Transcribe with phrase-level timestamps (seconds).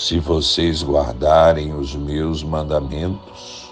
[0.00, 3.68] Se vocês guardarem os meus mandamentos,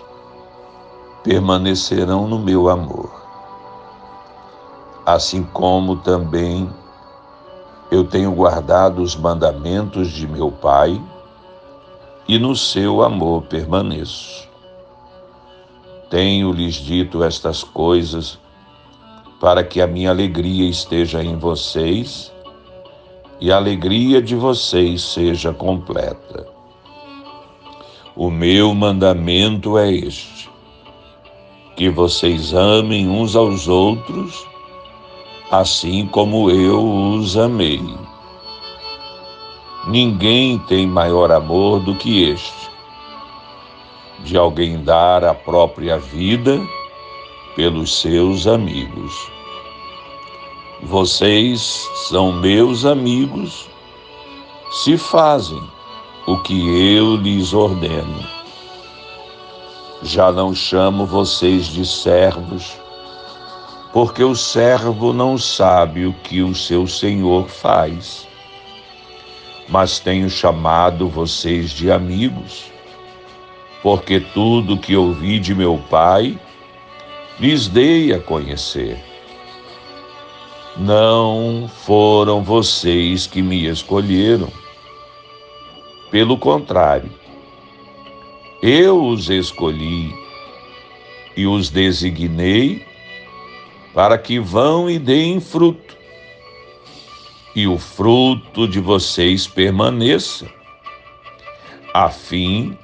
[1.22, 3.08] permanecerão no meu amor.
[5.07, 6.68] Assim como também
[7.92, 11.00] eu tenho guardado os mandamentos de meu Pai
[12.27, 14.48] e no seu amor permaneço.
[16.11, 18.36] Tenho-lhes dito estas coisas
[19.40, 22.32] para que a minha alegria esteja em vocês
[23.41, 26.46] e a alegria de vocês seja completa.
[28.14, 30.49] O meu mandamento é este:
[31.77, 34.47] que vocês amem uns aos outros,
[35.51, 36.83] assim como eu
[37.15, 37.83] os amei.
[39.89, 42.71] Ninguém tem maior amor do que este,
[44.21, 46.61] de alguém dar a própria vida
[47.55, 49.36] pelos seus amigos.
[50.83, 53.66] Vocês são meus amigos
[54.71, 55.62] se fazem
[56.27, 58.23] o que eu lhes ordeno.
[60.02, 62.77] Já não chamo vocês de servos,
[63.91, 68.28] porque o servo não sabe o que o seu senhor faz.
[69.70, 72.70] Mas tenho chamado vocês de amigos,
[73.82, 76.38] porque tudo que ouvi de meu Pai
[77.41, 79.16] lhes dei a conhecer.
[80.78, 84.52] Não foram vocês que me escolheram.
[86.10, 87.10] Pelo contrário,
[88.62, 90.14] eu os escolhi
[91.36, 92.84] e os designei
[93.94, 95.97] para que vão e deem fruto,
[97.54, 100.47] e o fruto de vocês permaneça,
[101.94, 102.77] a fim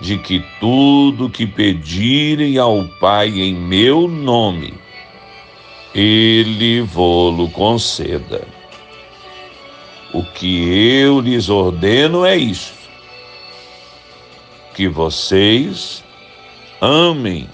[0.00, 4.74] de que tudo que pedirem ao Pai em meu nome,
[5.94, 8.42] ele vô-lo conceda.
[10.12, 12.78] O que eu lhes ordeno é isto:
[14.74, 16.02] que vocês
[16.80, 17.48] amem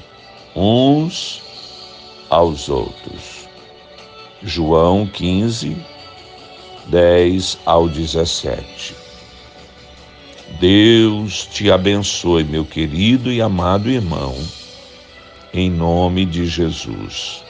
[0.55, 1.43] uns
[2.31, 3.49] aos outros.
[4.43, 5.77] João 15,
[6.87, 8.95] 10 ao 17.
[10.61, 14.37] Deus te abençoe, meu querido e amado irmão,
[15.53, 17.48] em nome de Jesus.